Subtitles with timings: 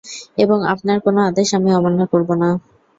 [0.37, 2.49] এবং আপনার কোন আদেশ আমি অমান্য করব না।